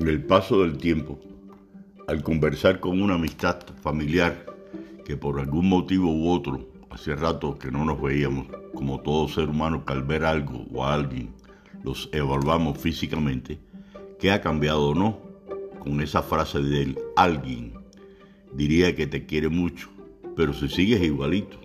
Con 0.00 0.08
el 0.08 0.24
paso 0.24 0.62
del 0.62 0.78
tiempo, 0.78 1.20
al 2.08 2.22
conversar 2.22 2.80
con 2.80 3.02
una 3.02 3.16
amistad 3.16 3.58
familiar 3.82 4.46
que 5.04 5.18
por 5.18 5.38
algún 5.38 5.68
motivo 5.68 6.10
u 6.10 6.30
otro, 6.30 6.70
hace 6.88 7.14
rato 7.14 7.58
que 7.58 7.70
no 7.70 7.84
nos 7.84 8.00
veíamos, 8.00 8.46
como 8.74 9.00
todo 9.00 9.28
ser 9.28 9.50
humano 9.50 9.84
que 9.84 9.92
al 9.92 10.02
ver 10.02 10.24
algo 10.24 10.64
o 10.72 10.86
a 10.86 10.94
alguien 10.94 11.34
los 11.84 12.08
evaluamos 12.12 12.78
físicamente, 12.78 13.60
¿qué 14.18 14.32
ha 14.32 14.40
cambiado 14.40 14.88
o 14.88 14.94
no? 14.94 15.18
Con 15.80 16.00
esa 16.00 16.22
frase 16.22 16.62
del 16.62 16.98
alguien, 17.14 17.74
diría 18.54 18.96
que 18.96 19.06
te 19.06 19.26
quiere 19.26 19.50
mucho, 19.50 19.90
pero 20.34 20.54
si 20.54 20.70
sigues 20.70 21.02
igualito, 21.02 21.58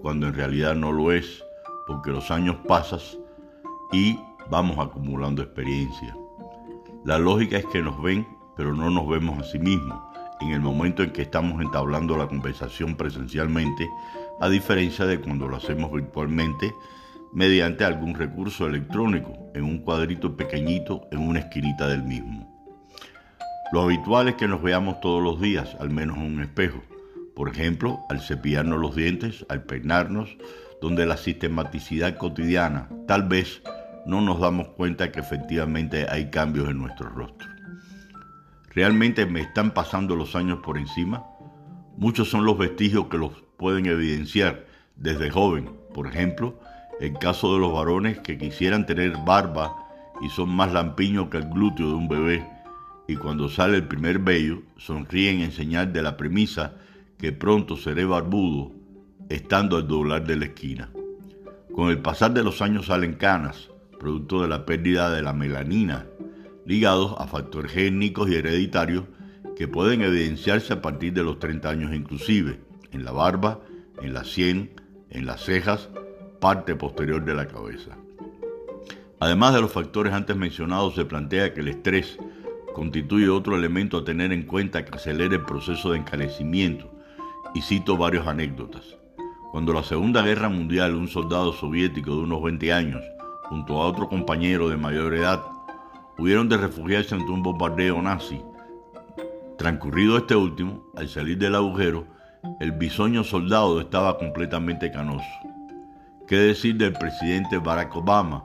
cuando 0.00 0.28
en 0.28 0.32
realidad 0.32 0.74
no 0.74 0.92
lo 0.92 1.12
es, 1.12 1.44
porque 1.86 2.10
los 2.10 2.30
años 2.30 2.56
pasan 2.66 3.00
y 3.92 4.18
vamos 4.48 4.78
acumulando 4.78 5.42
experiencia. 5.42 6.16
La 7.04 7.18
lógica 7.18 7.58
es 7.58 7.66
que 7.66 7.82
nos 7.82 8.00
ven, 8.00 8.26
pero 8.56 8.74
no 8.74 8.88
nos 8.88 9.08
vemos 9.08 9.38
a 9.38 9.42
sí 9.42 9.58
mismos 9.58 9.98
en 10.40 10.50
el 10.50 10.60
momento 10.60 11.02
en 11.02 11.10
que 11.10 11.22
estamos 11.22 11.60
entablando 11.60 12.16
la 12.16 12.28
conversación 12.28 12.96
presencialmente, 12.96 13.88
a 14.40 14.48
diferencia 14.48 15.06
de 15.06 15.20
cuando 15.20 15.48
lo 15.48 15.56
hacemos 15.56 15.92
virtualmente 15.92 16.74
mediante 17.32 17.84
algún 17.84 18.14
recurso 18.14 18.66
electrónico 18.66 19.32
en 19.54 19.64
un 19.64 19.78
cuadrito 19.78 20.36
pequeñito 20.36 21.08
en 21.10 21.20
una 21.20 21.40
esquinita 21.40 21.88
del 21.88 22.02
mismo. 22.02 22.48
Lo 23.72 23.82
habitual 23.82 24.28
es 24.28 24.34
que 24.34 24.48
nos 24.48 24.62
veamos 24.62 25.00
todos 25.00 25.22
los 25.22 25.40
días, 25.40 25.76
al 25.80 25.90
menos 25.90 26.18
en 26.18 26.34
un 26.34 26.42
espejo. 26.42 26.82
Por 27.34 27.48
ejemplo, 27.48 28.00
al 28.10 28.20
cepillarnos 28.20 28.78
los 28.78 28.94
dientes, 28.94 29.46
al 29.48 29.64
peinarnos, 29.64 30.36
donde 30.80 31.06
la 31.06 31.16
sistematicidad 31.16 32.16
cotidiana 32.16 32.88
tal 33.06 33.22
vez 33.26 33.62
no 34.06 34.20
nos 34.20 34.40
damos 34.40 34.68
cuenta 34.68 35.12
que 35.12 35.20
efectivamente 35.20 36.06
hay 36.08 36.30
cambios 36.30 36.68
en 36.68 36.78
nuestro 36.78 37.08
rostro. 37.08 37.48
¿Realmente 38.74 39.26
me 39.26 39.40
están 39.40 39.72
pasando 39.72 40.16
los 40.16 40.34
años 40.34 40.60
por 40.64 40.78
encima? 40.78 41.24
Muchos 41.96 42.30
son 42.30 42.44
los 42.44 42.56
vestigios 42.56 43.06
que 43.08 43.18
los 43.18 43.32
pueden 43.56 43.86
evidenciar 43.86 44.66
desde 44.96 45.30
joven. 45.30 45.70
Por 45.94 46.06
ejemplo, 46.06 46.58
el 47.00 47.12
caso 47.18 47.54
de 47.54 47.60
los 47.60 47.72
varones 47.72 48.18
que 48.20 48.38
quisieran 48.38 48.86
tener 48.86 49.16
barba 49.26 49.76
y 50.22 50.30
son 50.30 50.48
más 50.48 50.72
lampiños 50.72 51.28
que 51.28 51.38
el 51.38 51.48
glúteo 51.48 51.88
de 51.88 51.94
un 51.94 52.08
bebé, 52.08 52.46
y 53.08 53.16
cuando 53.16 53.48
sale 53.48 53.76
el 53.76 53.88
primer 53.88 54.20
vello 54.20 54.62
sonríen 54.76 55.40
en 55.40 55.52
señal 55.52 55.92
de 55.92 56.02
la 56.02 56.16
premisa 56.16 56.74
que 57.18 57.32
pronto 57.32 57.76
seré 57.76 58.04
barbudo, 58.04 58.72
estando 59.28 59.76
al 59.76 59.88
doblar 59.88 60.24
de 60.24 60.36
la 60.36 60.44
esquina. 60.46 60.90
Con 61.74 61.90
el 61.90 61.98
pasar 61.98 62.32
de 62.32 62.44
los 62.44 62.62
años 62.62 62.86
salen 62.86 63.14
canas, 63.14 63.70
producto 64.02 64.42
de 64.42 64.48
la 64.48 64.66
pérdida 64.66 65.10
de 65.10 65.22
la 65.22 65.32
melanina, 65.32 66.06
ligados 66.66 67.14
a 67.18 67.28
factores 67.28 67.70
génicos 67.70 68.28
y 68.28 68.34
hereditarios 68.34 69.04
que 69.56 69.68
pueden 69.68 70.02
evidenciarse 70.02 70.72
a 70.72 70.82
partir 70.82 71.12
de 71.12 71.22
los 71.22 71.38
30 71.38 71.70
años 71.70 71.94
inclusive, 71.94 72.58
en 72.90 73.04
la 73.04 73.12
barba, 73.12 73.60
en 74.02 74.12
la 74.12 74.24
sien, 74.24 74.72
en 75.08 75.24
las 75.24 75.44
cejas, 75.44 75.88
parte 76.40 76.74
posterior 76.74 77.24
de 77.24 77.34
la 77.34 77.46
cabeza. 77.46 77.96
Además 79.20 79.54
de 79.54 79.60
los 79.60 79.70
factores 79.70 80.12
antes 80.12 80.36
mencionados, 80.36 80.96
se 80.96 81.04
plantea 81.04 81.54
que 81.54 81.60
el 81.60 81.68
estrés 81.68 82.18
constituye 82.74 83.28
otro 83.28 83.56
elemento 83.56 83.98
a 83.98 84.04
tener 84.04 84.32
en 84.32 84.42
cuenta 84.42 84.84
que 84.84 84.96
acelera 84.96 85.36
el 85.36 85.44
proceso 85.44 85.92
de 85.92 85.98
encarecimiento, 85.98 86.90
y 87.54 87.62
cito 87.62 87.96
varias 87.96 88.26
anécdotas. 88.26 88.96
Cuando 89.52 89.72
la 89.72 89.84
Segunda 89.84 90.22
Guerra 90.22 90.48
Mundial 90.48 90.96
un 90.96 91.06
soldado 91.06 91.52
soviético 91.52 92.16
de 92.16 92.22
unos 92.22 92.42
20 92.42 92.72
años 92.72 93.04
junto 93.52 93.82
a 93.82 93.86
otro 93.86 94.08
compañero 94.08 94.70
de 94.70 94.78
mayor 94.78 95.14
edad, 95.14 95.42
hubieron 96.16 96.48
de 96.48 96.56
refugiarse 96.56 97.14
ante 97.14 97.30
un 97.30 97.42
bombardeo 97.42 98.00
nazi. 98.00 98.40
Transcurrido 99.58 100.16
este 100.16 100.34
último, 100.34 100.86
al 100.96 101.06
salir 101.10 101.36
del 101.36 101.54
agujero, 101.54 102.06
el 102.60 102.72
bisoño 102.72 103.22
soldado 103.22 103.78
estaba 103.78 104.16
completamente 104.16 104.90
canoso. 104.90 105.28
¿Qué 106.26 106.36
decir 106.36 106.78
del 106.78 106.94
presidente 106.94 107.58
Barack 107.58 107.94
Obama, 107.94 108.42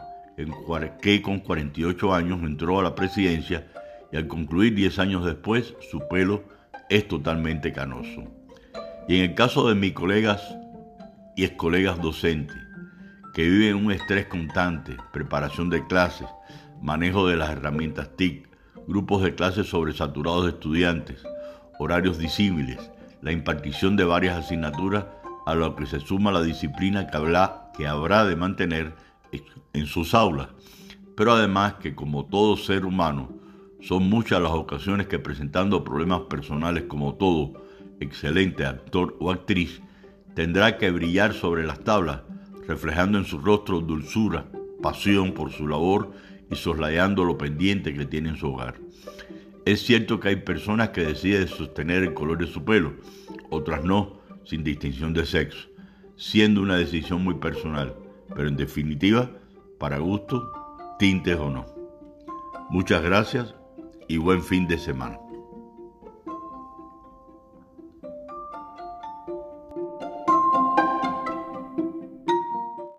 que 1.01 1.21
con 1.21 1.39
48 1.39 2.13
años 2.13 2.39
entró 2.43 2.77
a 2.81 2.83
la 2.83 2.93
presidencia 2.93 3.65
y 4.11 4.17
al 4.17 4.27
concluir 4.27 4.75
10 4.75 4.99
años 4.99 5.25
después 5.25 5.73
su 5.89 6.05
pelo 6.09 6.43
es 6.89 7.07
totalmente 7.07 7.71
canoso? 7.71 8.25
Y 9.07 9.19
en 9.19 9.29
el 9.29 9.35
caso 9.35 9.69
de 9.69 9.75
mis 9.75 9.93
colegas 9.93 10.43
y 11.37 11.45
ex 11.45 11.55
colegas 11.55 12.01
docentes, 12.01 12.66
que 13.37 13.47
viven 13.47 13.75
un 13.75 13.91
estrés 13.91 14.25
constante, 14.25 14.97
preparación 15.13 15.69
de 15.69 15.85
clases, 15.85 16.27
manejo 16.81 17.27
de 17.27 17.35
las 17.35 17.51
herramientas 17.51 18.09
TIC, 18.15 18.49
grupos 18.87 19.21
de 19.21 19.35
clases 19.35 19.67
sobresaturados 19.67 20.45
de 20.45 20.49
estudiantes, 20.53 21.21
horarios 21.77 22.17
disímiles, 22.17 22.89
la 23.21 23.31
impartición 23.31 23.95
de 23.95 24.05
varias 24.05 24.43
asignaturas 24.43 25.05
a 25.45 25.53
lo 25.53 25.75
que 25.75 25.85
se 25.85 25.99
suma 25.99 26.31
la 26.31 26.41
disciplina 26.41 27.05
que, 27.05 27.19
que 27.77 27.85
habrá 27.85 28.25
de 28.25 28.35
mantener 28.35 28.95
en 29.73 29.85
sus 29.85 30.15
aulas, 30.15 30.47
pero 31.15 31.33
además 31.33 31.75
que 31.75 31.93
como 31.93 32.25
todo 32.25 32.57
ser 32.57 32.85
humano, 32.85 33.29
son 33.81 34.09
muchas 34.09 34.41
las 34.41 34.53
ocasiones 34.53 35.05
que 35.05 35.19
presentando 35.19 35.83
problemas 35.83 36.21
personales 36.21 36.85
como 36.87 37.13
todo 37.13 37.53
excelente 37.99 38.65
actor 38.65 39.15
o 39.19 39.29
actriz, 39.29 39.79
tendrá 40.33 40.79
que 40.79 40.89
brillar 40.89 41.35
sobre 41.35 41.67
las 41.67 41.81
tablas 41.81 42.21
reflejando 42.67 43.17
en 43.17 43.25
su 43.25 43.39
rostro 43.39 43.79
dulzura, 43.79 44.45
pasión 44.81 45.33
por 45.33 45.51
su 45.51 45.67
labor 45.67 46.11
y 46.51 46.55
soslayando 46.55 47.23
lo 47.23 47.37
pendiente 47.37 47.93
que 47.93 48.05
tiene 48.05 48.29
en 48.29 48.37
su 48.37 48.47
hogar. 48.47 48.75
Es 49.65 49.81
cierto 49.81 50.19
que 50.19 50.29
hay 50.29 50.35
personas 50.37 50.89
que 50.89 51.05
deciden 51.05 51.47
sostener 51.47 52.03
el 52.03 52.13
color 52.13 52.37
de 52.37 52.47
su 52.47 52.63
pelo, 52.63 52.93
otras 53.49 53.83
no, 53.83 54.21
sin 54.45 54.63
distinción 54.63 55.13
de 55.13 55.25
sexo, 55.25 55.67
siendo 56.15 56.61
una 56.61 56.77
decisión 56.77 57.23
muy 57.23 57.35
personal, 57.35 57.95
pero 58.35 58.47
en 58.47 58.55
definitiva, 58.55 59.31
para 59.77 59.97
gusto, 59.99 60.49
tintes 60.99 61.37
o 61.37 61.49
no. 61.49 61.65
Muchas 62.69 63.01
gracias 63.03 63.55
y 64.07 64.17
buen 64.17 64.43
fin 64.43 64.67
de 64.67 64.77
semana. 64.77 65.17